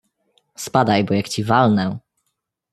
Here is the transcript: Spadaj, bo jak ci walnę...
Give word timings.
Spadaj, 0.63 1.03
bo 1.03 1.13
jak 1.13 1.29
ci 1.29 1.43
walnę... 1.43 1.97